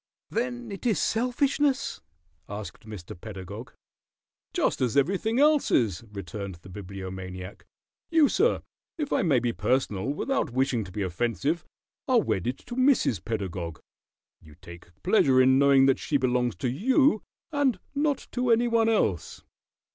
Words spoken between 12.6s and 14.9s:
to Mrs. Pedagog. You take